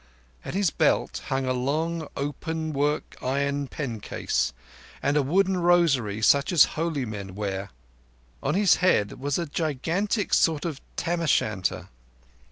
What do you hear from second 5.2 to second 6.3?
wooden rosary